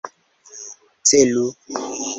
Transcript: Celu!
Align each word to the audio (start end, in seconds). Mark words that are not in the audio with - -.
Celu! 1.09 1.45